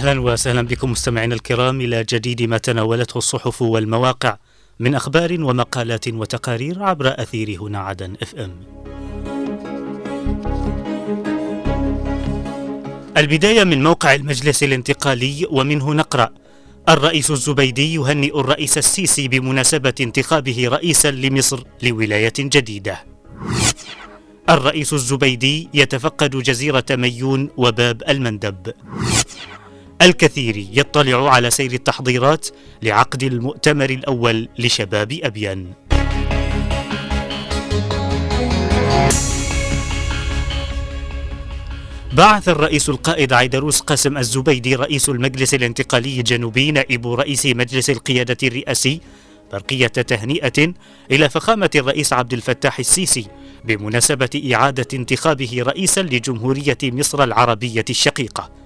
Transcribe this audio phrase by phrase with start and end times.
[0.00, 4.36] أهلا وسهلا بكم مستمعينا الكرام إلى جديد ما تناولته الصحف والمواقع
[4.78, 8.52] من أخبار ومقالات وتقارير عبر أثير هنا عدن إف إم.
[13.16, 16.28] البداية من موقع المجلس الانتقالي ومنه نقرأ
[16.88, 23.04] الرئيس الزبيدي يهنئ الرئيس السيسي بمناسبة انتخابه رئيسا لمصر لولاية جديدة.
[24.50, 28.72] الرئيس الزبيدي يتفقد جزيرة ميون وباب المندب.
[30.02, 32.48] الكثير يطلع على سير التحضيرات
[32.82, 35.72] لعقد المؤتمر الأول لشباب أبين
[42.12, 49.00] بعث الرئيس القائد عيدروس قاسم الزبيدي رئيس المجلس الانتقالي الجنوبي نائب رئيس مجلس القيادة الرئاسي
[49.52, 50.72] برقية تهنئة
[51.10, 53.26] إلى فخامة الرئيس عبد الفتاح السيسي
[53.64, 58.59] بمناسبة إعادة انتخابه رئيسا لجمهورية مصر العربية الشقيقة.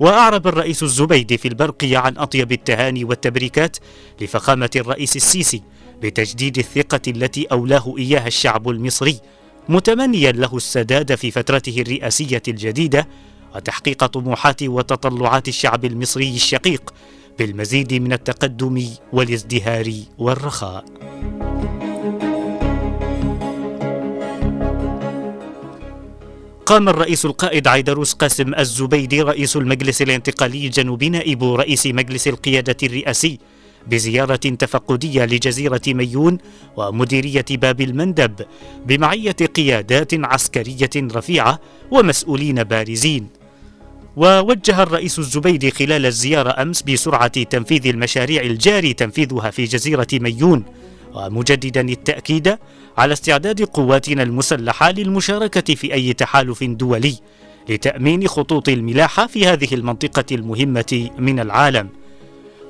[0.00, 3.76] وأعرب الرئيس الزبيدي في البرقية عن أطيب التهاني والتبريكات
[4.20, 5.62] لفخامة الرئيس السيسي
[6.02, 9.20] بتجديد الثقة التي أولاه إياها الشعب المصري
[9.68, 13.08] متمنيا له السداد في فترته الرئاسية الجديدة
[13.54, 16.94] وتحقيق طموحات وتطلعات الشعب المصري الشقيق
[17.38, 20.84] بالمزيد من التقدم والازدهار والرخاء.
[26.66, 33.38] قام الرئيس القائد عيدروس قاسم الزبيدي رئيس المجلس الانتقالي الجنوبي نائب رئيس مجلس القيادة الرئاسي
[33.86, 36.38] بزيارة تفقدية لجزيرة ميون
[36.76, 38.46] ومديرية باب المندب
[38.86, 43.28] بمعية قيادات عسكرية رفيعة ومسؤولين بارزين.
[44.16, 50.64] ووجه الرئيس الزبيدي خلال الزيارة أمس بسرعة تنفيذ المشاريع الجاري تنفيذها في جزيرة ميون.
[51.16, 52.58] ومجددا التأكيد
[52.98, 57.14] على استعداد قواتنا المسلحة للمشاركة في أي تحالف دولي
[57.68, 61.88] لتأمين خطوط الملاحة في هذه المنطقة المهمة من العالم.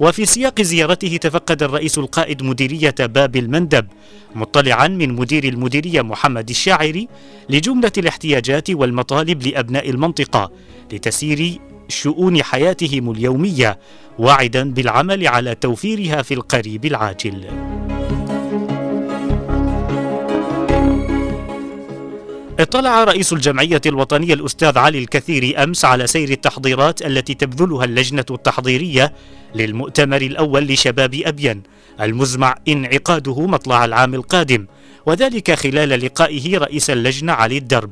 [0.00, 3.86] وفي سياق زيارته تفقد الرئيس القائد مديرية باب المندب
[4.34, 7.08] مطلعا من مدير المديرية محمد الشاعري
[7.50, 10.50] لجملة الاحتياجات والمطالب لأبناء المنطقة
[10.92, 13.78] لتسيير شؤون حياتهم اليومية
[14.18, 17.44] واعدا بالعمل على توفيرها في القريب العاجل.
[22.60, 29.12] اطلع رئيس الجمعية الوطنية الأستاذ علي الكثير أمس على سير التحضيرات التي تبذلها اللجنة التحضيرية
[29.54, 31.62] للمؤتمر الأول لشباب أبين
[32.00, 34.66] المزمع انعقاده مطلع العام القادم
[35.06, 37.90] وذلك خلال لقائه رئيس اللجنة علي الدرب.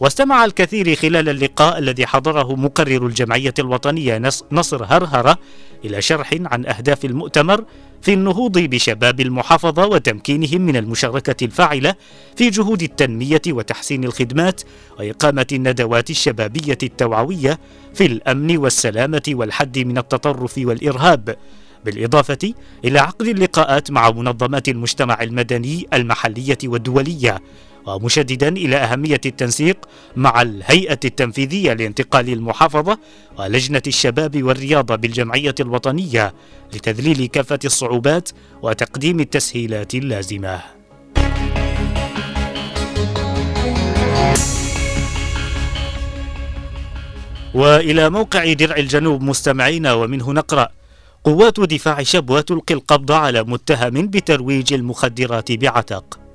[0.00, 5.38] واستمع الكثير خلال اللقاء الذي حضره مقرر الجمعية الوطنية نصر هرهرة
[5.84, 7.64] إلى شرح عن أهداف المؤتمر
[8.02, 11.94] في النهوض بشباب المحافظة وتمكينهم من المشاركة الفاعلة
[12.36, 14.60] في جهود التنمية وتحسين الخدمات
[14.98, 17.58] وإقامة الندوات الشبابية التوعوية
[17.94, 21.36] في الأمن والسلامة والحد من التطرف والإرهاب
[21.84, 22.52] بالإضافة
[22.84, 27.38] إلى عقد اللقاءات مع منظمات المجتمع المدني المحلية والدولية
[27.86, 29.76] ومشددا إلى أهمية التنسيق
[30.16, 32.98] مع الهيئة التنفيذية لانتقال المحافظة
[33.38, 36.34] ولجنة الشباب والرياضة بالجمعية الوطنية
[36.74, 38.28] لتذليل كافة الصعوبات
[38.62, 40.60] وتقديم التسهيلات اللازمة.
[47.54, 50.68] وإلى موقع درع الجنوب مستمعين ومنه نقرأ
[51.24, 56.25] قوات دفاع شبوة تلقي القبض على متهم بترويج المخدرات بعتق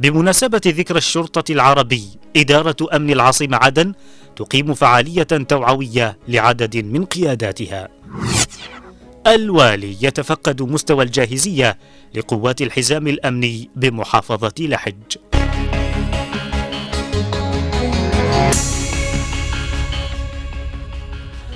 [0.00, 2.04] بمناسبة ذكرى الشرطة العربي
[2.36, 3.92] إدارة أمن العاصمة عدن
[4.36, 7.88] تقيم فعالية توعوية لعدد من قياداتها.
[9.26, 11.78] الوالي يتفقد مستوى الجاهزية
[12.14, 15.16] لقوات الحزام الأمني بمحافظة لحج.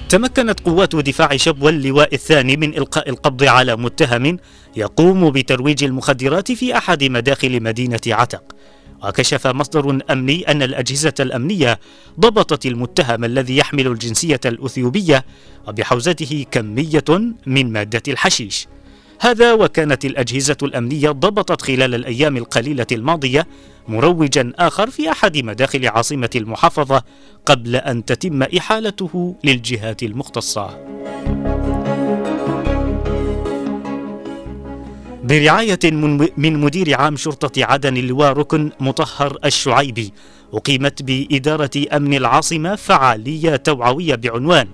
[0.08, 4.38] تمكنت قوات دفاع شبوة اللواء الثاني من إلقاء القبض على متهم
[4.76, 8.42] يقوم بترويج المخدرات في أحد مداخل مدينة عتق.
[9.04, 11.80] وكشف مصدر أمني أن الأجهزة الأمنية
[12.20, 15.24] ضبطت المتهم الذي يحمل الجنسية الأثيوبية
[15.68, 17.04] وبحوزته كمية
[17.46, 18.68] من مادة الحشيش.
[19.20, 23.46] هذا وكانت الأجهزة الأمنية ضبطت خلال الأيام القليلة الماضية
[23.88, 27.02] مروجا آخر في أحد مداخل عاصمة المحافظة
[27.46, 30.78] قبل أن تتم إحالته للجهات المختصة.
[35.24, 35.78] برعاية
[36.36, 40.12] من مدير عام شرطة عدن اللواء ركن مطهر الشعيبي
[40.54, 44.68] أقيمت بإدارة أمن العاصمة فعالية توعوية بعنوان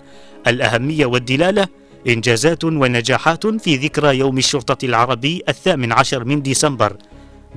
[0.46, 1.68] الأهمية والدلالة
[2.08, 6.96] إنجازات ونجاحات في ذكرى يوم الشرطة العربي الثامن عشر من ديسمبر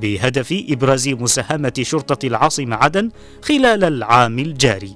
[0.01, 3.09] بهدف إبراز مساهمة شرطة العاصمة عدن
[3.41, 4.95] خلال العام الجاري.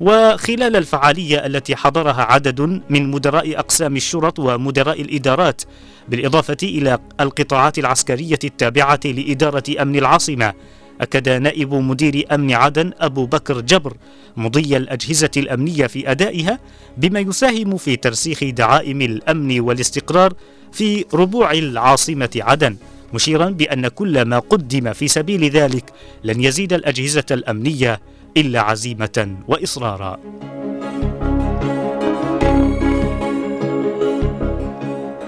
[0.00, 2.60] وخلال الفعالية التي حضرها عدد
[2.90, 5.62] من مدراء أقسام الشرط ومدراء الإدارات
[6.08, 10.52] بالإضافة إلى القطاعات العسكرية التابعة لإدارة أمن العاصمة
[11.00, 13.96] أكد نائب مدير أمن عدن أبو بكر جبر
[14.36, 16.58] مضي الأجهزة الأمنية في أدائها
[16.96, 20.32] بما يساهم في ترسيخ دعائم الأمن والاستقرار
[20.72, 22.76] في ربوع العاصمة عدن.
[23.14, 25.92] مشيرا بأن كل ما قدم في سبيل ذلك
[26.24, 28.00] لن يزيد الأجهزة الأمنية
[28.36, 30.18] إلا عزيمة وإصرارا.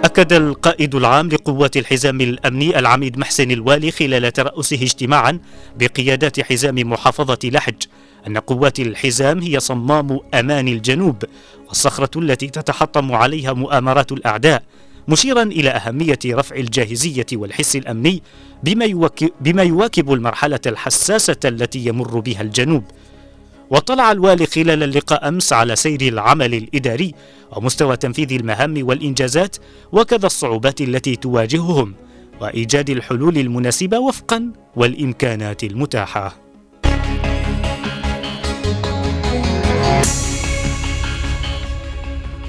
[0.04, 5.38] أكد القائد العام لقوات الحزام الأمني العميد محسن الوالي خلال ترأسه اجتماعا
[5.78, 7.82] بقيادات حزام محافظة لحج
[8.26, 11.24] أن قوات الحزام هي صمام أمان الجنوب
[11.68, 14.62] والصخرة التي تتحطم عليها مؤامرات الأعداء
[15.08, 18.22] مشيرا إلى أهمية رفع الجاهزية والحس الأمني
[18.62, 22.84] بما يواكب, بما يواكب المرحلة الحساسة التي يمر بها الجنوب.
[23.70, 27.14] واطلع الوالي خلال اللقاء أمس على سير العمل الإداري
[27.56, 29.56] ومستوى تنفيذ المهام والإنجازات
[29.92, 31.94] وكذا الصعوبات التي تواجههم
[32.40, 36.36] وإيجاد الحلول المناسبة وفقا والإمكانات المتاحة.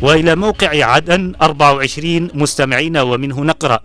[0.01, 3.79] وإلى موقع عدن 24 مستمعين ومنه نقرأ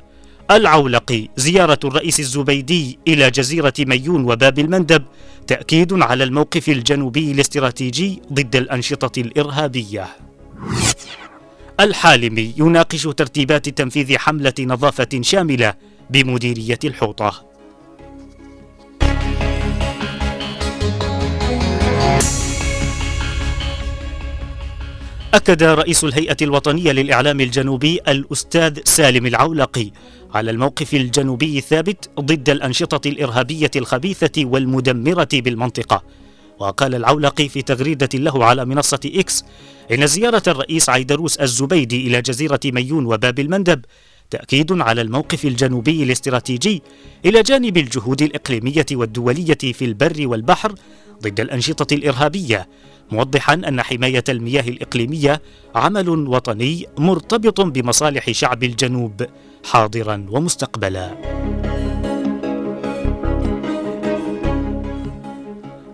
[0.50, 5.02] العولقي زيارة الرئيس الزبيدي إلى جزيرة ميون وباب المندب
[5.46, 10.08] تأكيد على الموقف الجنوبي الاستراتيجي ضد الأنشطة الإرهابية.
[11.80, 15.74] الحالمي يناقش ترتيبات تنفيذ حملة نظافة شاملة
[16.10, 17.49] بمديرية الحوطة.
[25.34, 29.90] أكد رئيس الهيئة الوطنية للإعلام الجنوبي الأستاذ سالم العولقي
[30.34, 36.02] على الموقف الجنوبي الثابت ضد الأنشطة الإرهابية الخبيثة والمدمرة بالمنطقة.
[36.58, 39.44] وقال العولقي في تغريدة له على منصة إكس
[39.92, 43.84] إن زيارة الرئيس عيدروس الزبيدي إلى جزيرة ميون وباب المندب
[44.30, 46.82] تأكيد على الموقف الجنوبي الاستراتيجي
[47.24, 50.74] إلى جانب الجهود الإقليمية والدولية في البر والبحر
[51.22, 52.68] ضد الأنشطة الإرهابية
[53.12, 55.42] موضحا أن حماية المياه الإقليمية
[55.74, 59.26] عمل وطني مرتبط بمصالح شعب الجنوب
[59.70, 61.16] حاضرا ومستقبلا.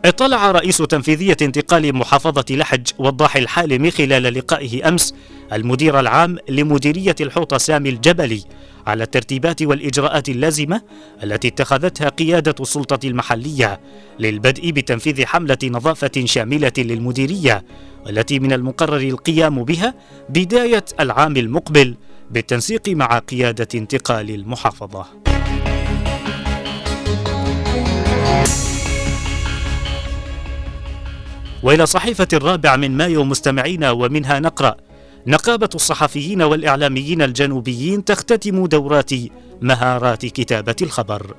[0.05, 5.15] اطلع رئيس تنفيذية انتقال محافظة لحج وضاح الحالم خلال لقائه أمس
[5.53, 8.43] المدير العام لمديرية الحوطة سامي الجبلي
[8.87, 10.83] على الترتيبات والإجراءات اللازمة
[11.23, 13.81] التي اتخذتها قيادة السلطة المحلية
[14.19, 17.65] للبدء بتنفيذ حملة نظافة شاملة للمديرية
[18.07, 19.95] والتي من المقرر القيام بها
[20.29, 21.95] بداية العام المقبل
[22.31, 25.07] بالتنسيق مع قيادة انتقال المحافظة.
[31.63, 34.77] وإلى صحيفة الرابع من مايو مستمعين ومنها نقرأ
[35.29, 39.11] نقابة الصحفيين والإعلاميين الجنوبيين تختتم دورات
[39.63, 41.35] مهارات كتابة الخبر.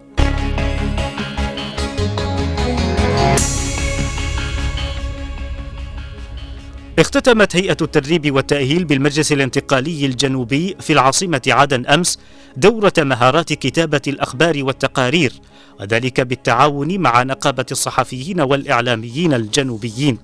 [7.00, 12.20] اختتمت هيئة التدريب والتأهيل بالمجلس الانتقالي الجنوبي في العاصمة عدن أمس
[12.58, 15.34] دورة مهارات كتابة الأخبار والتقارير
[15.80, 20.18] وذلك بالتعاون مع نقابة الصحفيين والإعلاميين الجنوبيين.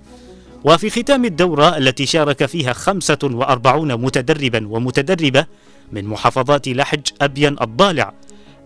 [0.63, 5.45] وفي ختام الدورة التي شارك فيها 45 متدربا ومتدربة
[5.91, 8.13] من محافظات لحج أبين الضالع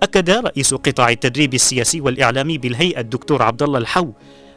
[0.04, 4.12] أكد رئيس قطاع التدريب السياسي والإعلامي بالهيئة الدكتور عبد الله الحو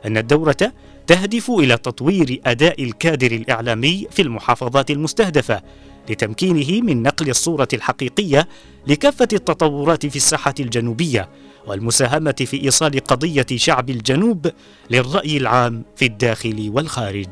[0.07, 0.73] أن الدورة
[1.07, 5.63] تهدف إلى تطوير أداء الكادر الإعلامي في المحافظات المستهدفة
[6.11, 8.49] لتمكينه من نقل الصورة الحقيقية
[8.87, 11.29] لكافة التطورات في الساحة الجنوبية.
[11.71, 14.50] والمساهمة في إيصال قضية شعب الجنوب
[14.91, 17.27] للرأي العام في الداخل والخارج.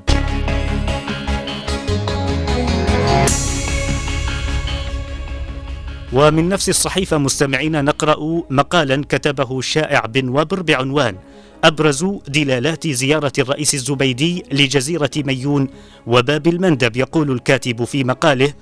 [6.12, 11.16] ومن نفس الصحيفة مستمعين نقرأ مقالا كتبه الشائع بن وبر بعنوان
[11.64, 15.68] أبرز دلالات زيارة الرئيس الزبيدي لجزيرة ميون
[16.07, 18.52] وباب المندب يقول الكاتب في مقاله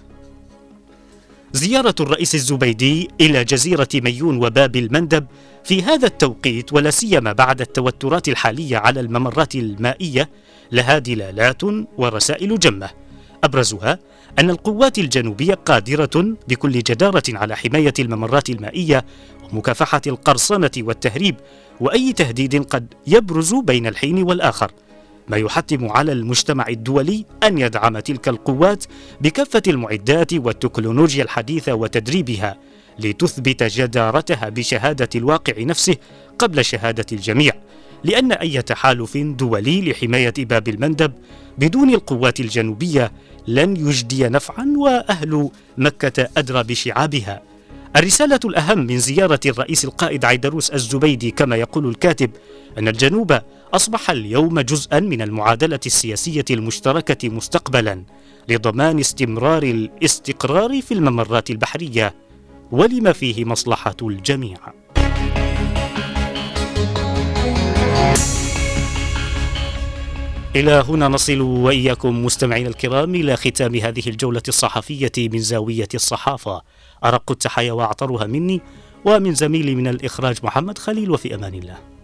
[1.52, 5.26] زيارة الرئيس الزبيدي إلى جزيرة ميون وباب المندب
[5.64, 10.30] في هذا التوقيت ولا سيما بعد التوترات الحالية على الممرات المائية
[10.72, 11.62] لها دلالات
[11.98, 12.90] ورسائل جمة.
[13.44, 13.98] أبرزها
[14.38, 19.04] أن القوات الجنوبية قادرة بكل جدارة على حماية الممرات المائية
[19.52, 21.36] ومكافحة القرصنة والتهريب
[21.80, 24.72] وأي تهديد قد يبرز بين الحين والآخر.
[25.28, 28.84] ما يحتم على المجتمع الدولي أن يدعم تلك القوات
[29.20, 32.58] بكافة المعدات والتكنولوجيا الحديثة وتدريبها
[32.98, 35.96] لتثبت جدارتها بشهادة الواقع نفسه
[36.38, 37.52] قبل شهادة الجميع.
[38.04, 41.12] لأن أي تحالف دولي لحماية باب المندب
[41.58, 43.12] بدون القوات الجنوبية
[43.46, 47.42] لن يجدي نفعا وأهل مكة أدرى بشعابها.
[47.96, 52.30] الرسالة الأهم من زيارة الرئيس القائد عيدروس الزبيدي كما يقول الكاتب
[52.78, 53.38] أن الجنوب
[53.74, 58.02] أصبح اليوم جزءا من المعادلة السياسية المشتركة مستقبلا
[58.48, 62.14] لضمان استمرار الاستقرار في الممرات البحرية
[62.72, 64.58] ولما فيه مصلحة الجميع.
[70.60, 76.62] إلى هنا نصل وإياكم مستمعينا الكرام إلى ختام هذه الجولة الصحفية من زاوية الصحافة.
[77.04, 78.60] أرق التحايا وأعطرها مني
[79.04, 81.95] ومن زميلي من الإخراج محمد خليل وفي أمان الله.